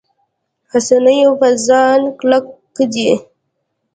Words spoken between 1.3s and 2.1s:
په ځان